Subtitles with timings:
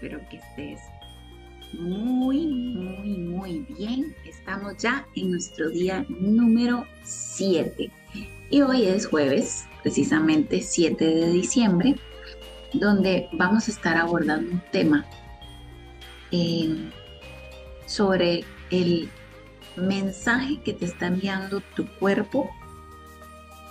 [0.00, 0.80] espero que estés
[1.74, 4.16] muy, muy, muy bien.
[4.24, 7.90] Estamos ya en nuestro día número 7
[8.48, 11.96] y hoy es jueves, precisamente 7 de diciembre,
[12.72, 15.04] donde vamos a estar abordando un tema
[16.30, 16.90] eh,
[17.84, 19.10] sobre el
[19.76, 22.50] mensaje que te está enviando tu cuerpo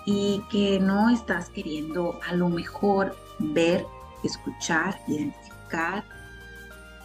[0.06, 3.84] y que no estás queriendo a lo mejor ver,
[4.24, 6.19] escuchar, identificar.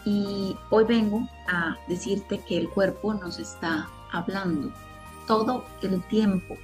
[0.05, 4.73] Y hoy vengo a decirte que el cuerpo nos está hablando
[5.27, 6.57] todo el tiempo,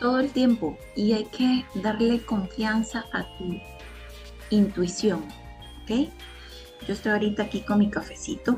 [0.00, 0.76] todo el tiempo.
[0.96, 3.60] Y hay que darle confianza a tu
[4.50, 5.24] intuición,
[5.82, 6.08] ¿ok?
[6.86, 8.56] Yo estoy ahorita aquí con mi cafecito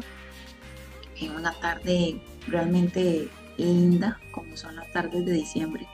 [1.16, 5.86] en una tarde realmente linda, como son las tardes de diciembre.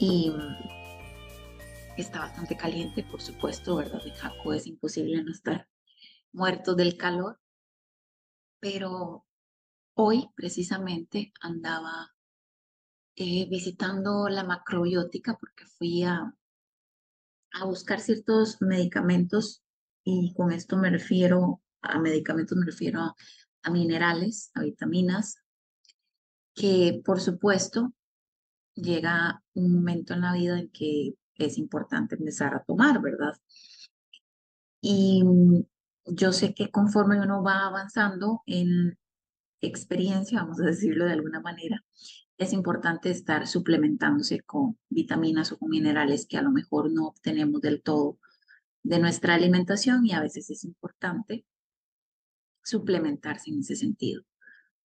[0.00, 0.32] Y
[2.02, 4.00] está bastante caliente, por supuesto, ¿verdad?
[4.06, 5.68] En Jaco es imposible no estar
[6.32, 7.40] muerto del calor.
[8.60, 9.26] Pero
[9.94, 12.14] hoy precisamente andaba
[13.16, 16.34] eh, visitando la macrobiótica porque fui a,
[17.52, 19.62] a buscar ciertos medicamentos
[20.04, 23.14] y con esto me refiero a medicamentos, me refiero
[23.62, 25.42] a minerales, a vitaminas,
[26.54, 27.92] que por supuesto
[28.74, 33.34] llega un momento en la vida en que es importante empezar a tomar, ¿verdad?
[34.80, 35.22] Y
[36.04, 38.98] yo sé que conforme uno va avanzando en
[39.60, 41.84] experiencia, vamos a decirlo de alguna manera,
[42.36, 47.60] es importante estar suplementándose con vitaminas o con minerales que a lo mejor no obtenemos
[47.60, 48.18] del todo
[48.84, 51.44] de nuestra alimentación y a veces es importante
[52.62, 54.22] suplementarse en ese sentido.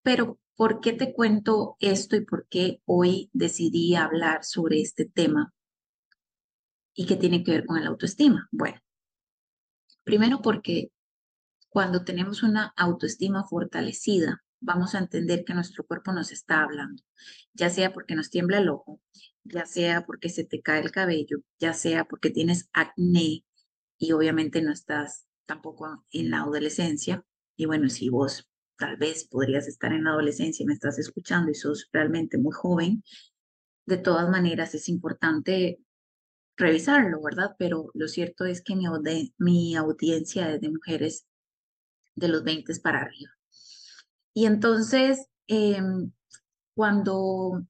[0.02, 5.54] Pero, ¿por qué te cuento esto y por qué hoy decidí hablar sobre este tema
[6.94, 8.48] y qué tiene que ver con el autoestima?
[8.52, 8.80] Bueno,
[10.04, 10.92] primero porque
[11.70, 17.04] cuando tenemos una autoestima fortalecida, vamos a entender que nuestro cuerpo nos está hablando,
[17.54, 19.02] ya sea porque nos tiembla el ojo,
[19.44, 23.44] ya sea porque se te cae el cabello, ya sea porque tienes acné
[23.98, 27.26] y obviamente no estás tampoco en la adolescencia.
[27.58, 31.52] Y bueno, si vos tal vez podrías estar en la adolescencia y me estás escuchando
[31.52, 33.04] y sos realmente muy joven,
[33.86, 35.80] de todas maneras es importante
[36.58, 37.56] revisarlo, ¿verdad?
[37.58, 41.26] Pero lo cierto es que mi, audiencia es de mujeres
[42.16, 43.32] de los 20 para arriba.
[44.34, 46.12] Y entonces, em,
[46.76, 47.66] cuando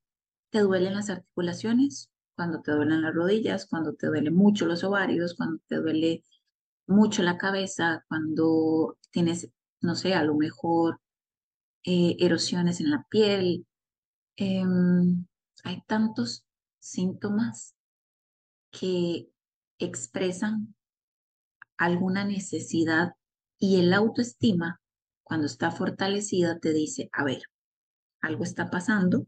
[0.50, 5.36] te duelen las articulaciones, cuando te duelen las rodillas, cuando te duelen mucho los ovarios,
[5.36, 6.24] cuando te duele
[6.88, 9.50] mucho la cabeza, cuando tienes,
[9.82, 11.00] no sé, a lo mejor
[11.86, 13.66] eh, erosiones en la piel.
[14.38, 15.26] Em,
[15.64, 16.46] hay tantos
[16.80, 17.76] síntomas
[18.74, 19.30] que
[19.78, 20.76] expresan
[21.78, 23.14] alguna necesidad
[23.60, 24.82] y el autoestima,
[25.24, 27.44] cuando está fortalecida, te dice, a ver,
[28.20, 29.28] algo está pasando,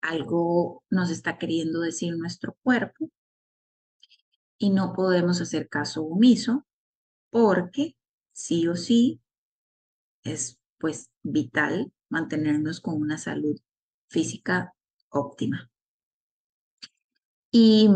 [0.00, 3.10] algo nos está queriendo decir nuestro cuerpo
[4.56, 6.66] y no podemos hacer caso omiso
[7.30, 7.96] porque
[8.32, 9.20] sí o sí
[10.22, 13.58] es pues vital mantenernos con una salud
[14.08, 14.74] física
[15.08, 15.71] óptima.
[17.54, 17.88] ¿Y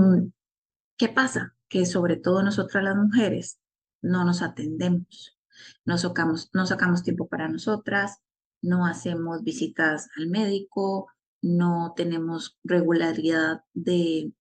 [0.99, 1.57] qué pasa?
[1.69, 3.59] Que sobre todo nosotras las mujeres
[4.03, 5.39] no nos atendemos,
[5.87, 8.19] no sacamos, no sacamos tiempo para nosotras,
[8.61, 11.09] no hacemos visitas al médico,
[11.41, 14.33] no tenemos regularidad de,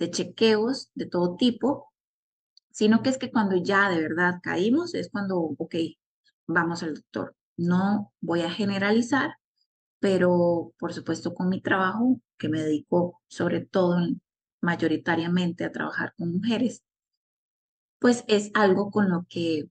[0.00, 1.92] de chequeos de todo tipo,
[2.70, 5.74] sino que es que cuando ya de verdad caímos es cuando, ok,
[6.48, 7.36] vamos al doctor.
[7.56, 9.36] No voy a generalizar,
[10.00, 13.98] pero por supuesto con mi trabajo, que me dedico sobre todo
[14.60, 16.82] mayoritariamente a trabajar con mujeres,
[17.98, 19.68] pues es algo con lo que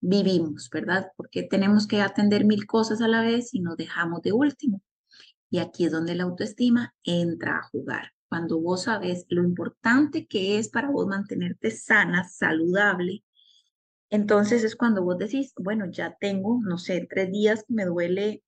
[0.00, 1.10] vivimos, ¿verdad?
[1.16, 4.82] Porque tenemos que atender mil cosas a la vez y nos dejamos de último.
[5.50, 8.12] Y aquí es donde la autoestima entra a jugar.
[8.28, 13.24] Cuando vos sabes lo importante que es para vos mantenerte sana, saludable,
[14.10, 18.42] entonces es cuando vos decís, bueno, ya tengo, no sé, tres días que me duele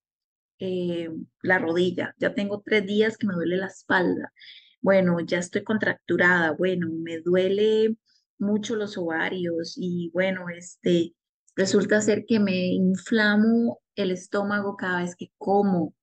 [0.58, 1.10] eh,
[1.42, 4.32] la rodilla, ya tengo tres días que me duele la espalda,
[4.80, 7.96] bueno, ya estoy contracturada, bueno, me duele
[8.38, 11.14] mucho los ovarios y bueno, este,
[11.56, 15.94] resulta ser que me inflamo el estómago cada vez que como.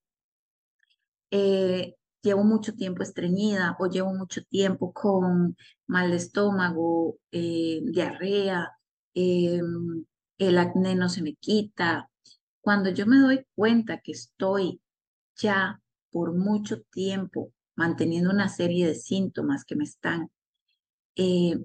[1.32, 5.58] Eh, llevo mucho tiempo estreñida o llevo mucho tiempo con
[5.88, 8.78] mal de estómago, eh, diarrea,
[9.20, 10.06] Em,
[10.38, 12.08] el acné no se me quita.
[12.62, 14.80] Cuando yo me doy cuenta que estoy
[15.36, 15.82] ya
[16.12, 20.30] por mucho tiempo manteniendo una serie de síntomas que me están
[21.16, 21.58] eh,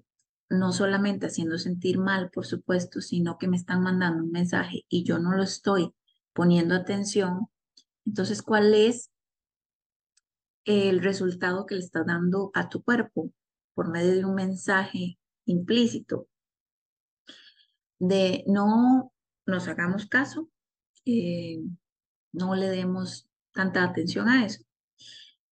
[0.49, 5.03] no solamente haciendo sentir mal, por supuesto, sino que me están mandando un mensaje y
[5.03, 5.93] yo no lo estoy
[6.32, 7.49] poniendo atención,
[8.05, 9.11] entonces, ¿cuál es
[10.64, 13.32] el resultado que le estás dando a tu cuerpo
[13.75, 16.29] por medio de un mensaje implícito?
[17.99, 19.12] De no
[19.47, 20.49] nos hagamos caso,
[21.05, 21.61] eh,
[22.32, 24.65] no le demos tanta atención a eso.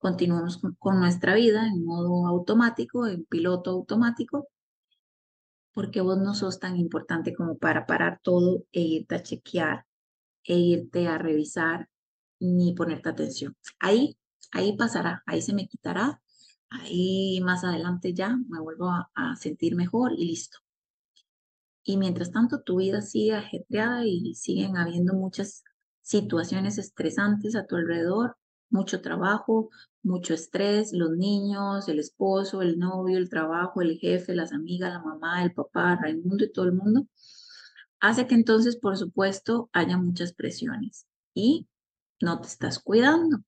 [0.01, 4.49] Continuamos con, nuestra vida en modo automático, en piloto automático,
[5.75, 9.85] porque vos no sos tan importante como para parar todo e irte a chequear,
[10.43, 11.91] e irte a revisar,
[12.39, 13.55] ni ponerte atención.
[13.79, 14.17] Ahí,
[14.53, 16.23] ahí pasará, ahí se me quitará,
[16.71, 20.61] ahí más adelante ya me vuelvo a, a sentir mejor y listo.
[21.85, 25.63] Y mientras tanto, tu vida sigue ajetreada y siguen habiendo muchas
[26.01, 28.39] situaciones estresantes a tu alrededor,
[28.71, 29.71] mucho trabajo,
[30.03, 35.03] mucho estrés, los niños, el esposo, el novio, el trabajo, el jefe, las amigas, la
[35.03, 37.07] mamá, el papá, Raimundo y todo el mundo,
[38.01, 41.69] hace que entonces, por supuesto, haya muchas presiones y
[42.21, 43.39] no te estás cuidando.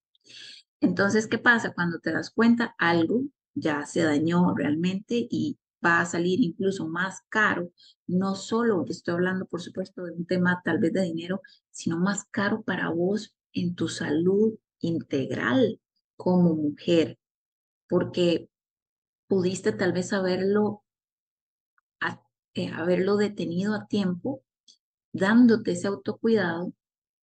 [0.80, 1.72] Entonces, ¿qué pasa?
[1.72, 3.22] Cuando te das cuenta, algo
[3.54, 7.70] ya se dañó realmente y va a salir incluso más caro.
[8.06, 11.40] No solo estoy hablando, por supuesto, de un tema tal vez de dinero,
[11.70, 15.81] sino más caro para vos en tu salud integral
[16.17, 17.19] como mujer,
[17.88, 18.49] porque
[19.26, 20.84] pudiste tal vez haberlo,
[22.55, 24.43] eh, haberlo detenido a tiempo,
[25.12, 26.75] dándote ese autocuidado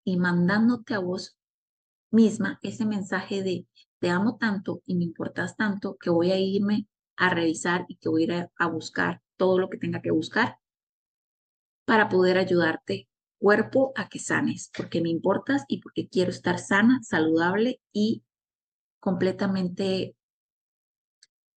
[0.04, 1.38] y mandándote a vos
[2.10, 3.68] misma ese mensaje de
[4.00, 8.10] te amo tanto y me importas tanto que voy a irme a revisar y que
[8.10, 10.58] voy a ir a buscar todo lo que tenga que buscar
[11.86, 13.08] para poder ayudarte
[13.40, 18.24] cuerpo a que sanes, porque me importas y porque quiero estar sana, saludable y
[19.00, 20.16] completamente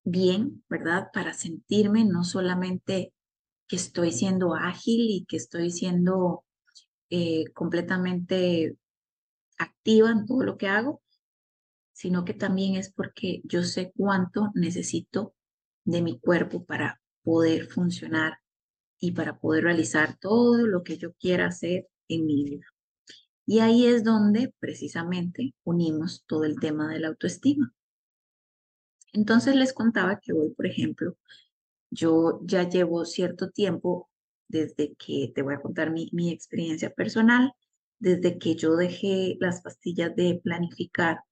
[0.05, 1.09] bien, ¿verdad?
[1.13, 3.13] Para sentirme no solamente
[3.67, 6.45] que estoy siendo ágil y que estoy siendo
[7.11, 8.77] eh, completamente
[9.59, 11.03] activa en todo lo que hago,
[11.93, 15.35] sino que también es porque yo sé cuánto necesito
[15.85, 18.42] de mi cuerpo para poder funcionar
[19.03, 22.67] y para poder realizar todo lo que yo quiera hacer en mi vida.
[23.45, 27.75] Y ahí es donde precisamente unimos todo el tema de la autoestima.
[29.13, 31.17] Entonces les contaba que hoy, por ejemplo,
[31.91, 34.09] yo ya llevo cierto tiempo
[34.47, 37.53] desde que te voy a contar mi, mi experiencia personal,
[37.99, 41.25] desde que yo dejé las pastillas de planificar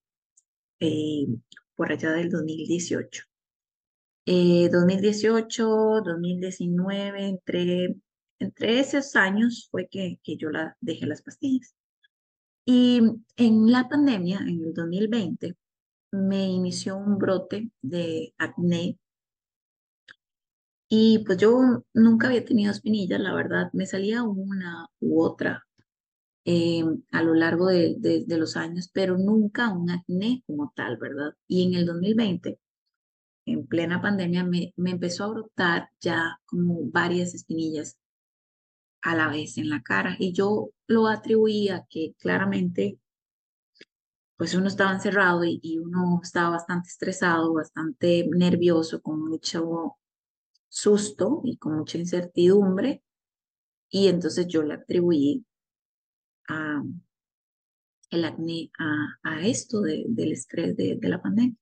[0.81, 1.29] eh,
[1.77, 3.30] por allá del 2018.
[4.27, 7.97] 2018, 2019, entre,
[8.39, 11.75] entre esos años fue que, que yo la, dejé las pastillas.
[12.65, 13.01] Y
[13.37, 15.57] en la pandemia, en el 2020,
[16.13, 18.99] me inició un brote de acné.
[20.89, 25.65] Y pues yo nunca había tenido espinillas, la verdad, me salía una u otra
[26.45, 31.35] eh, a lo largo de, de, los años, pero nunca un acné como tal, ¿verdad?
[31.47, 32.59] Y en el 2020
[33.53, 37.99] en plena pandemia, me, empezó a brotar ya como varias espinillas
[39.03, 42.99] a la vez en la cara y yo lo atribuía que claramente
[44.37, 49.99] pues uno estaba encerrado y, uno estaba bastante estresado, bastante nervioso, con mucho
[50.69, 53.03] susto y con mucha incertidumbre
[53.91, 55.45] y entonces yo le atribuí
[56.49, 56.83] a
[58.11, 61.57] el acné a, esto de, del estrés de la pandemia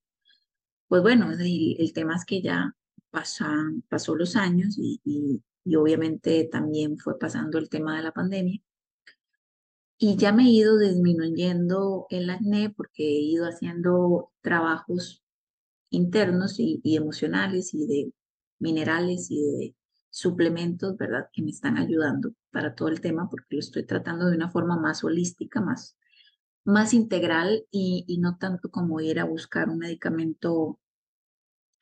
[0.89, 2.75] pues bueno, el, tema es que ya
[3.11, 5.41] pasan, pasó los años y,
[5.77, 8.59] obviamente también fue pasando el tema de la pandemia.
[9.99, 15.23] Y ya me he ido disminuyendo el acné porque he ido haciendo trabajos
[15.91, 18.13] internos y, emocionales y de
[18.57, 19.75] minerales y de
[20.09, 21.29] suplementos, ¿verdad?
[21.31, 24.75] Que me están ayudando para todo el tema porque lo estoy tratando de una forma
[24.75, 25.98] más holística, más,
[26.65, 30.79] más integral y, no tanto como ir a buscar un medicamento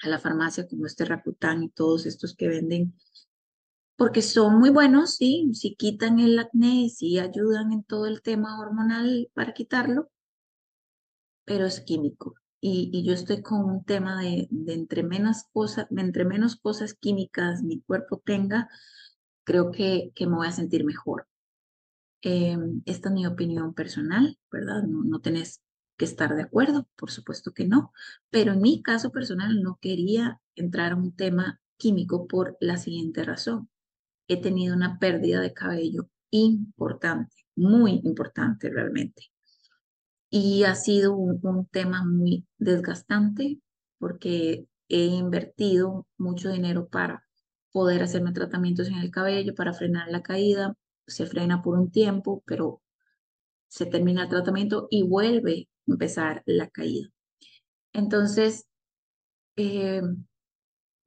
[0.02, 2.94] a la farmacia como este Rakután y todos estos que venden,
[3.96, 8.60] porque son muy buenos, sí, sí quitan el acné, sí ayudan en todo el tema
[8.60, 10.10] hormonal para quitarlo,
[11.46, 12.36] pero es químico.
[12.60, 17.64] Y, yo estoy con un tema de, de entre, menos cosas, entre menos cosas químicas
[17.64, 18.70] mi cuerpo tenga,
[19.44, 21.28] creo que, que me voy a sentir mejor.
[22.22, 24.84] Em, esta es mi opinión personal, ¿verdad?
[24.84, 25.62] No, no tenés
[25.98, 27.92] que estar de acuerdo, por supuesto que no,
[28.30, 33.24] pero en mi caso personal no quería entrar a un tema químico por la siguiente
[33.24, 33.70] razón.
[34.28, 39.24] He tenido una pérdida de cabello importante, muy importante realmente.
[40.30, 43.60] Y ha sido un tema muy desgastante
[43.98, 47.24] porque he invertido mucho dinero para
[47.72, 50.76] poder hacerme tratamientos en el cabello para frenar la caída.
[51.08, 52.82] Se frena por un tiempo, pero
[53.68, 57.10] se termina el tratamiento y vuelve a empezar la caída.
[57.94, 58.68] Entonces,
[59.56, 60.02] eh,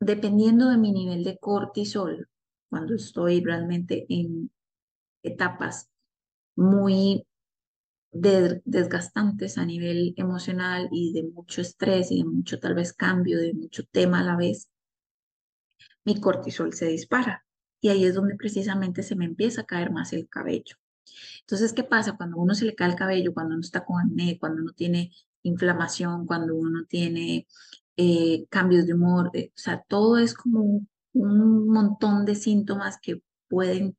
[0.00, 2.28] dependiendo de mi nivel de cortisol,
[2.68, 4.50] cuando estoy realmente en
[5.22, 5.90] etapas
[6.56, 7.26] muy
[8.12, 13.54] desgastantes a nivel emocional y de mucho estrés y de mucho tal vez cambio, de
[13.54, 14.68] mucho tema a la vez,
[16.04, 17.44] mi cortisol se dispara.
[17.80, 20.76] Y ahí es donde precisamente se me empieza a caer más el cabello.
[21.40, 22.16] Entonces, ¿qué pasa?
[22.16, 25.12] Cuando uno se le cae el cabello, cuando uno está con acné, cuando uno tiene
[25.42, 27.46] inflamación, cuando uno tiene
[27.96, 32.98] eh, cambios de humor, eh, o sea, todo es como un, un montón de síntomas
[33.00, 33.96] que pueden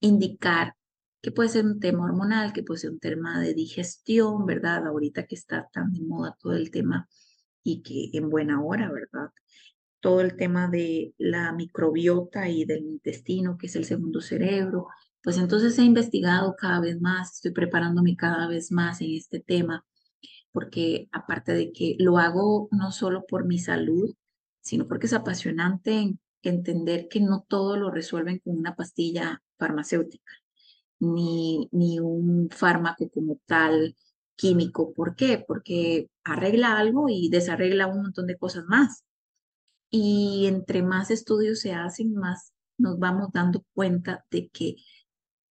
[0.00, 0.74] indicar
[1.20, 4.86] que puede ser un tema hormonal, que puede ser un tema de digestión, ¿verdad?
[4.86, 7.08] Ahorita que está tan de moda todo el tema
[7.62, 9.30] y que en buena hora, ¿verdad?
[10.00, 14.88] Todo el tema de la microbiota y del intestino, que es el segundo cerebro.
[15.22, 19.84] Pues entonces he investigado cada vez más, estoy preparándome cada vez más en este tema,
[20.52, 24.14] porque aparte de que lo hago no solo por mi salud,
[24.60, 30.32] sino porque es apasionante entender que no todo lo resuelven con una pastilla farmacéutica
[31.00, 33.96] ni, ni un fármaco como tal
[34.36, 34.92] químico.
[34.94, 35.44] ¿Por qué?
[35.46, 39.04] Porque arregla algo y desarregla un montón de cosas más.
[39.90, 44.76] Y entre más estudios se hacen, más nos vamos dando cuenta de que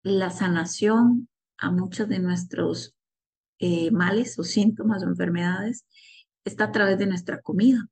[0.03, 1.27] la sanación
[1.58, 2.96] a muchos de nuestros
[3.60, 5.86] eh, males o síntomas o enfermedades
[6.46, 7.89] está a través de nuestra comida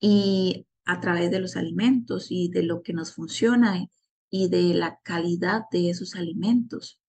[0.00, 3.86] y a través de los alimentos y de lo que nos funciona
[4.30, 7.00] y de la calidad de esos alimentos,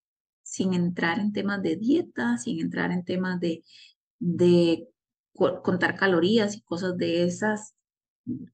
[0.44, 3.64] sin entrar en temas de dieta, sin entrar en temas de,
[4.20, 4.88] de
[5.34, 7.76] contar calorías y cosas de esas,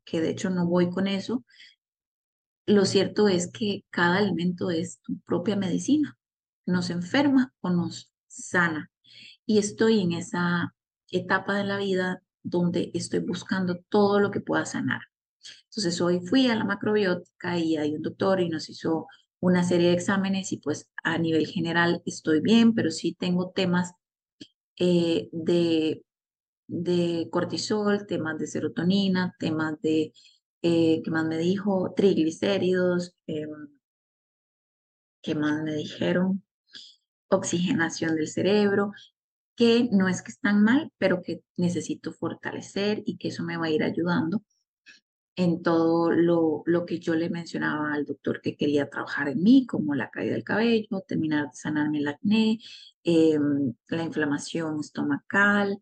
[0.06, 1.44] que de hecho no voy con eso.
[2.66, 6.18] Lo cierto es que cada alimento es tu propia medicina,
[6.66, 8.92] nos enferma o nos sana.
[9.46, 10.74] Y estoy en esa
[11.10, 15.02] etapa de la vida donde estoy buscando todo lo que pueda sanar.
[15.70, 19.08] Entonces hoy fui a la macrobiótica y hay un doctor y nos hizo
[19.40, 23.94] una serie de exámenes y pues a nivel general estoy bien, pero sí tengo temas
[24.78, 26.04] eh, de,
[26.68, 30.14] de cortisol, temas de serotonina, temas de,
[30.62, 31.94] eh, ¿qué más me dijo?
[31.96, 33.70] Triglicéridos, em,
[35.22, 36.44] ¿qué más me dijeron?
[37.30, 38.92] Oxigenación del cerebro,
[39.56, 43.68] que no es que están mal, pero que necesito fortalecer y que eso me va
[43.68, 44.44] a ir ayudando
[45.38, 49.68] en todo lo, lo, que yo le mencionaba al doctor que quería trabajar en mí,
[49.68, 52.60] como la caída del cabello, terminar de sanarme el acné,
[53.04, 55.80] em, la inflamación estomacal.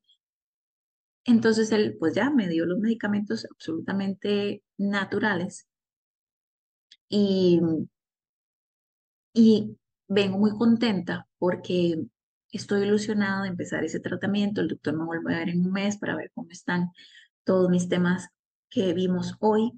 [1.25, 5.67] Entonces él pues ya me dio los medicamentos absolutamente naturales
[7.10, 7.60] y,
[9.34, 9.77] y
[10.08, 12.05] vengo muy contenta porque
[12.51, 14.62] estoy ilusionada de empezar ese tratamiento.
[14.62, 16.91] El doctor me vuelve a ver en un mes para ver cómo están
[17.44, 18.29] todos mis temas
[18.70, 19.74] que vimos hoy.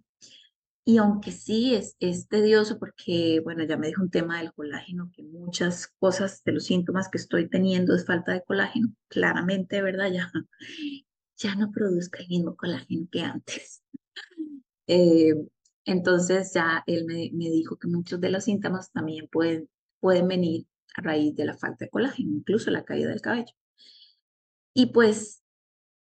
[0.85, 5.11] Y aunque sí es, es tedioso porque, bueno, ya me dijo un tema del colágeno,
[5.15, 10.09] que muchas cosas de los síntomas que estoy teniendo es falta de colágeno, claramente, ¿verdad?
[10.13, 10.31] Ya,
[11.37, 13.83] ya no produzco el mismo colágeno que antes.
[14.89, 15.33] Eh,
[15.83, 20.65] entonces ya él me, me, dijo que muchos de los síntomas también pueden, pueden venir
[20.95, 23.53] a raíz de la falta de colágeno, incluso la caída del cabello.
[24.73, 25.43] Y pues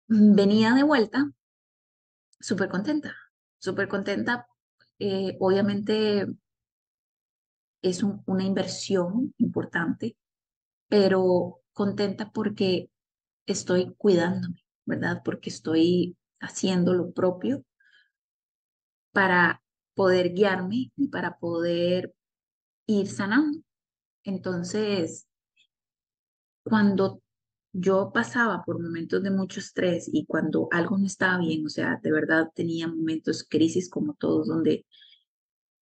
[0.08, 1.32] venía de vuelta
[2.40, 3.16] súper contenta,
[3.60, 4.48] súper contenta.
[5.00, 6.28] Eh, obviamente
[7.82, 10.18] es una inversión importante,
[10.88, 12.90] pero contenta porque
[13.46, 15.22] estoy cuidándome, ¿verdad?
[15.24, 17.64] Porque estoy haciendo lo propio
[19.12, 19.62] para
[19.94, 22.14] poder guiarme y para poder
[22.88, 23.60] ir sanando.
[24.24, 25.28] Entonces,
[26.64, 27.22] cuando
[27.74, 32.00] yo pasaba por momentos de mucho estrés y cuando algo no estaba bien, o sea,
[32.02, 34.86] de verdad tenía momentos, crisis como todos, donde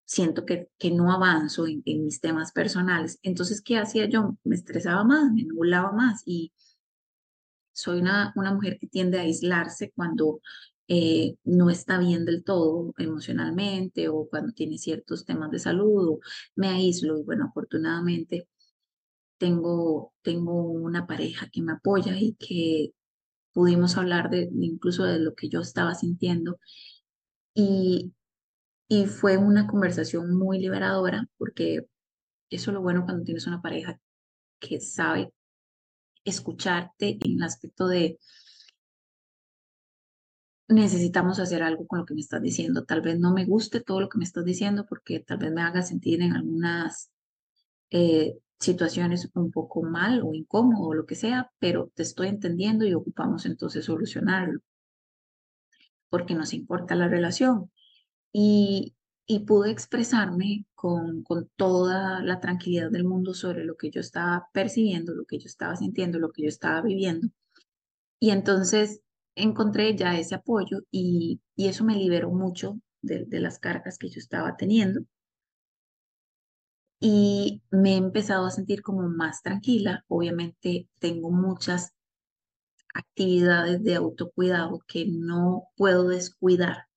[0.06, 3.20] siento que, que no avanzo en, mis temas personales.
[3.24, 4.38] Entonces, ¿qué hacía yo?
[4.44, 6.52] Me estresaba más, me nublaba más y
[7.74, 10.42] soy una, una mujer que tiende a aislarse cuando
[10.88, 16.20] eh, no está bien del todo emocionalmente o cuando tiene ciertos temas de salud,
[16.56, 18.48] me aíslo y bueno, afortunadamente
[19.38, 22.94] tengo, tengo una pareja que me apoya y que
[23.54, 26.60] pudimos hablar de incluso de lo que yo estaba sintiendo.
[27.54, 28.14] Y,
[28.88, 31.88] y fue una conversación muy liberadora porque
[32.50, 34.00] eso es lo bueno cuando tienes una pareja
[34.60, 35.34] que sabe
[36.24, 38.20] escucharte en el aspecto de
[40.68, 42.86] necesitamos hacer algo con lo que me estás diciendo.
[42.86, 45.62] Tal vez no me guste todo lo que me estás diciendo porque tal vez me
[45.62, 47.12] haga sentir en algunas
[47.90, 52.86] eh, situaciones un poco mal o incómodo o lo que sea, pero te estoy entendiendo
[52.86, 54.62] y ocupamos entonces solucionarlo
[56.12, 57.72] porque nos importa la relación.
[58.32, 58.96] Y,
[59.32, 64.50] y pude expresarme con, con toda la tranquilidad del mundo sobre lo que yo estaba
[64.52, 67.30] percibiendo, lo que yo estaba sintiendo, lo que yo estaba viviendo.
[68.20, 69.02] Y entonces
[69.36, 74.10] encontré ya ese apoyo y, y eso me liberó mucho de, de, las cargas que
[74.10, 75.06] yo estaba teniendo.
[77.00, 80.04] Y me he empezado a sentir como más tranquila.
[80.10, 81.94] Obviamente tengo muchas
[82.94, 86.91] actividades de autocuidado que no puedo descuidar.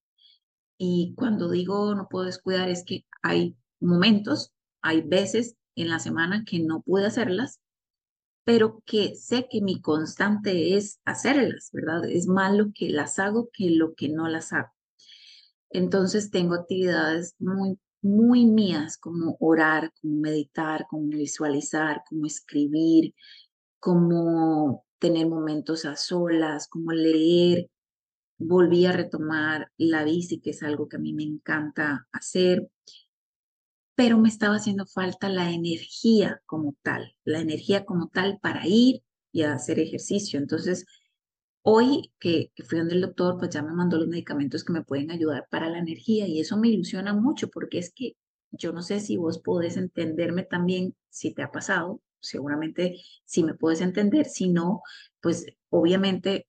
[0.78, 4.52] Y cuando digo no puedo descuidar es que hay momentos,
[4.82, 7.60] hay veces en la semana que no pude hacerlas,
[8.44, 12.04] pero que sé que mi constante es hacerlas, ¿verdad?
[12.04, 14.70] Es más lo que las hago que lo que no las hago.
[15.70, 23.14] Entonces tengo actividades muy, muy mías, como orar, como meditar, como visualizar, como escribir,
[23.80, 27.68] como tener momentos a solas, como leer.
[28.38, 32.68] Volví a retomar la bici, que es algo que a mí me encanta hacer
[33.94, 39.02] pero me estaba haciendo falta la energía como tal, la energía como tal para ir
[39.32, 40.38] y hacer ejercicio.
[40.38, 40.86] Entonces,
[41.62, 45.10] hoy que, fui donde el doctor, pues ya me mandó los medicamentos que me pueden
[45.10, 48.16] ayudar para la energía y eso me ilusiona mucho porque es que
[48.50, 53.54] yo no sé si vos podés entenderme también, si te ha pasado, seguramente si me
[53.54, 54.82] puedes entender, si no,
[55.20, 56.46] pues obviamente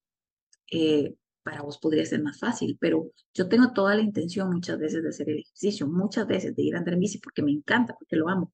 [0.72, 5.04] eh, para vos podría ser más fácil, pero yo tengo toda la intención muchas veces
[5.04, 7.96] de hacer el ejercicio, muchas veces de ir a andar en bici porque me encanta,
[8.00, 8.52] porque lo amo.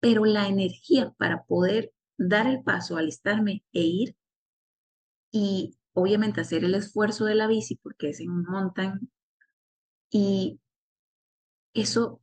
[0.00, 4.16] Pero la energía para poder dar el paso, alistarme e ir
[5.30, 9.08] y obviamente hacer el esfuerzo de la bici porque es en un mountain
[10.10, 10.58] y
[11.72, 12.20] eso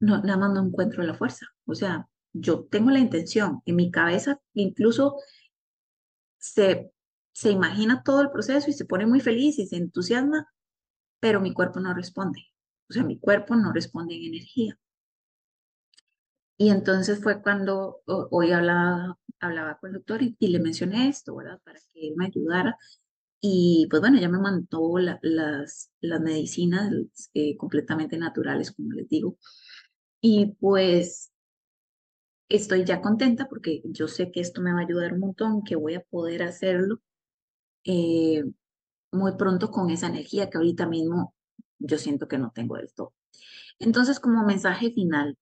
[0.00, 1.46] no, nada más no encuentro la fuerza.
[1.66, 5.16] O sea, yo tengo la intención, en mi cabeza incluso
[6.38, 6.93] se
[7.34, 10.48] se imagina todo el proceso y se pone muy feliz y se entusiasma,
[11.20, 12.40] pero mi cuerpo no responde.
[12.88, 14.78] O sea, mi cuerpo no responde en energía.
[16.56, 21.60] Y entonces fue cuando hoy hablaba, hablaba con el doctor y, le mencioné esto, ¿verdad?
[21.64, 22.76] Para que él me ayudara.
[23.40, 26.92] Y pues bueno, ya me mandó las, las medicinas
[27.34, 29.38] eh, completamente naturales, como les digo.
[30.20, 31.32] Y pues
[32.48, 35.76] estoy ya contenta porque yo sé que esto me va a ayudar un montón, que
[35.76, 37.00] voy a poder hacerlo
[37.84, 38.44] eh,
[39.12, 41.34] muy pronto con esa energía que ahorita mismo
[41.78, 43.14] yo siento que no tengo del todo.
[43.78, 45.36] Entonces, como mensaje final,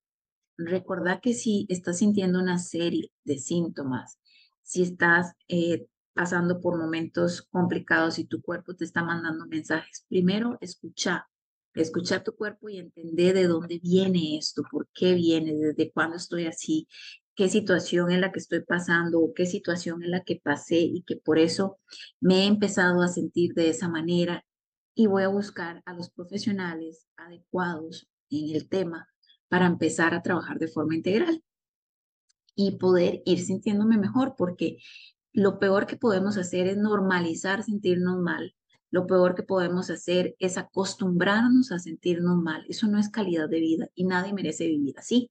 [0.57, 4.19] recordad que si estás sintiendo una serie de síntomas,
[4.63, 10.59] si estás eh, pasando por momentos complicados y tu cuerpo te está mandando mensajes, primero
[10.61, 11.29] escucha,
[11.75, 16.47] escucha tu cuerpo y entender de dónde viene esto, por qué viene, desde cuándo estoy
[16.47, 16.87] así,
[17.35, 21.03] qué situación en la que estoy pasando o qué situación en la que pasé y
[21.03, 21.79] que por eso
[22.21, 24.45] me he empezado a sentir de esa manera
[24.95, 29.09] y voy a buscar a los profesionales adecuados en el tema
[29.49, 31.43] para empezar a trabajar de forma integral
[32.55, 34.79] y poder ir sintiéndome mejor porque
[35.33, 38.55] lo peor que podemos hacer es normalizar sentirnos mal.
[38.91, 42.67] Lo peor que podemos hacer es acostumbrarnos a sentirnos mal.
[42.69, 45.31] Eso no es calidad de vida y nadie merece vivir así.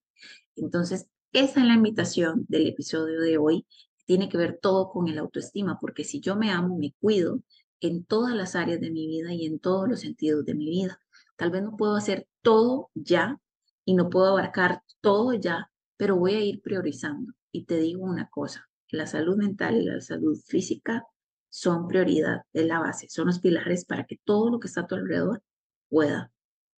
[0.55, 3.65] Entonces, esa es la invitación del episodio de hoy.
[4.05, 7.41] Tiene que ver todo con el autoestima, porque si yo me amo, me cuido
[7.79, 10.99] en todas las áreas de mi vida y en todos los sentidos de mi vida.
[11.37, 13.39] Tal vez no puedo hacer todo ya
[13.85, 17.33] y no puedo abarcar todo ya, pero voy a ir priorizando.
[17.51, 21.05] Y te digo una cosa, la salud mental y la salud física
[21.49, 24.87] son prioridad de la base, son los pilares para que todo lo que está a
[24.87, 25.43] tu alrededor
[25.89, 26.31] pueda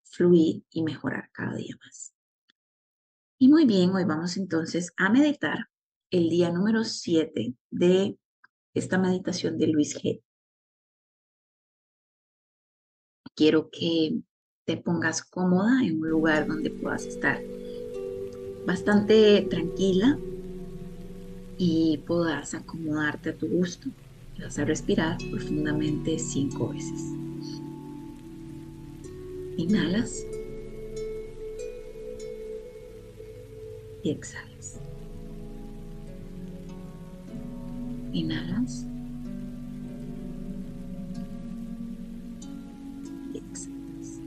[0.04, 2.14] fluir y mejorar cada día más.
[3.44, 5.68] Y muy bien, hoy vamos entonces a meditar
[6.12, 8.18] el día número 7 de
[8.74, 10.24] esta meditación de Luis G.
[13.36, 14.22] Quiero que
[14.64, 17.42] te pongas cómoda en un lugar donde puedas estar
[18.66, 20.18] bastante tranquila
[21.58, 23.90] y puedas acomodarte a tu gusto.
[24.40, 27.12] Vas a respirar profundamente cinco veces.
[29.58, 30.26] Inhalas.
[34.04, 34.80] Y exhalas.
[38.12, 38.86] Inhalas.
[43.34, 44.20] Exhalas.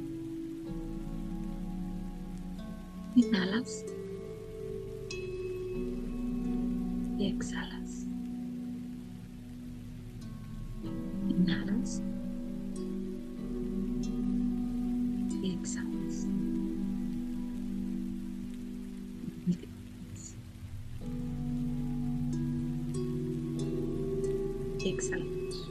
[3.15, 3.85] Inhalas.
[7.19, 8.06] Y exhalas.
[24.97, 25.71] Exhalamos.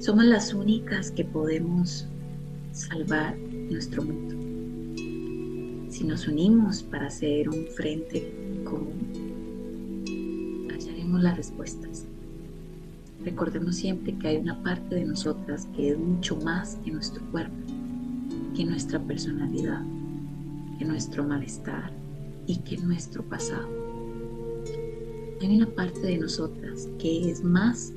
[0.00, 2.06] Somos las únicas que podemos
[2.72, 4.34] salvar nuestro mundo.
[5.90, 8.32] Si nos unimos para hacer un frente
[8.64, 8.96] común,
[10.70, 12.06] hallaremos las respuestas.
[13.24, 17.56] Recordemos siempre que hay una parte de nosotras que es mucho más que nuestro cuerpo,
[18.56, 19.82] que nuestra personalidad,
[20.78, 21.92] que nuestro malestar
[22.46, 23.77] y que nuestro pasado.
[25.40, 27.92] Hay una parte de nosotras que es más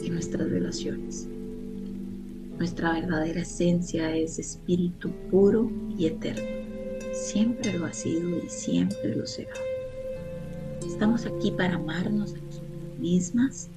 [0.00, 1.28] que nuestras relaciones.
[2.58, 6.58] Nuestra verdadera esencia es espíritu puro y eterno
[7.18, 9.52] siempre lo ha sido y siempre lo será.
[10.86, 13.68] Estamos aquí para amarnos a mismas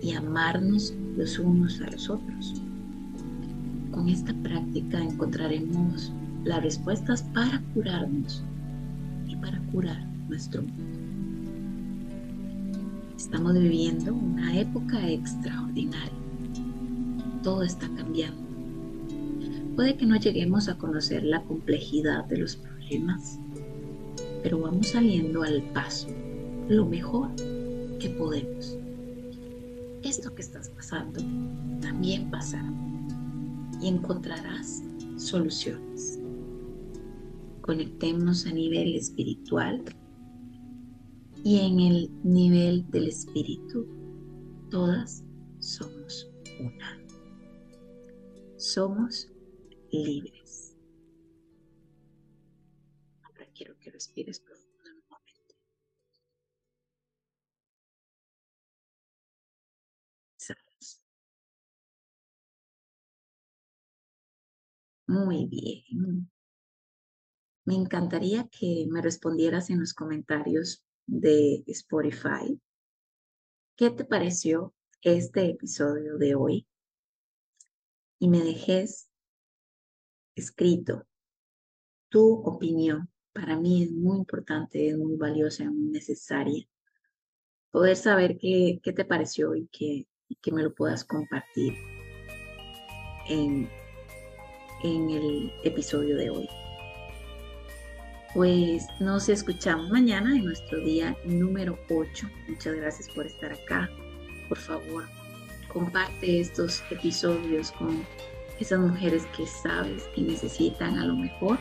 [0.00, 2.54] y amarnos los unos a los otros.
[3.90, 6.12] Con esta práctica encontraremos
[6.44, 8.42] las respuestas para curarnos
[9.26, 10.83] y para curar nuestro mundo.
[13.24, 16.12] Estamos viviendo una época extraordinaria.
[17.42, 18.44] Todo está cambiando
[19.74, 23.40] Puede que no lleguemos a conocer la complejidad de los problemas,
[24.42, 26.08] pero vamos saliendo al paso
[26.68, 27.34] lo mejor
[27.98, 28.76] que podemos.
[30.02, 31.20] Esto que estás pasando
[31.80, 32.70] también pasará
[33.80, 34.82] y encontrarás
[35.16, 36.20] soluciones.
[37.62, 39.82] Conectemos a nivel espiritual
[41.44, 43.86] y en el nivel del espíritu
[44.70, 45.22] todas
[45.58, 47.04] somos una.
[48.56, 49.30] Somos
[49.92, 50.74] libres.
[53.22, 55.54] Ahora quiero que respires profundamente.
[60.38, 61.02] Exhalas.
[65.06, 66.30] Muy bien.
[67.66, 72.60] Me encantaría que me respondieras en los comentarios de Spotify.
[73.76, 76.66] ¿Qué te pareció este episodio de hoy?
[78.18, 79.10] Y me dejes
[80.34, 81.06] escrito.
[82.08, 86.64] Tu opinión para mí es muy importante, es muy valiosa, es muy necesaria.
[87.70, 90.06] Poder saber qué, qué te pareció y que,
[90.40, 91.74] que me lo puedas compartir
[93.28, 93.68] en,
[94.84, 96.48] en el episodio de hoy.
[98.34, 102.28] Pues nos escuchamos mañana en nuestro día número 8.
[102.48, 103.88] Muchas gracias por estar acá.
[104.48, 105.04] Por favor,
[105.72, 108.04] comparte estos episodios con
[108.58, 111.60] esas mujeres que sabes y necesitan a lo mejor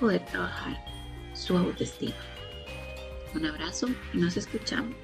[0.00, 0.82] poder trabajar
[1.34, 2.16] su autoestima.
[3.34, 4.96] Un abrazo y nos escuchamos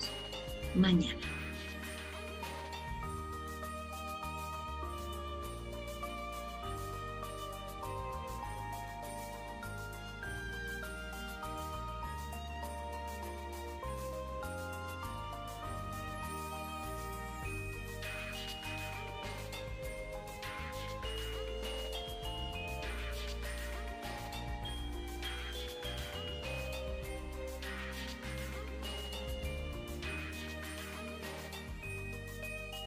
[0.75, 1.38] mañana.